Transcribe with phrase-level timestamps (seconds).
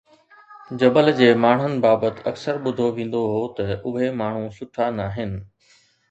[0.83, 3.67] جبل جي ماڻهن بابت اڪثر ٻڌو ويندو هو ته
[3.97, 5.37] اهي ماڻهو سٺا ناهن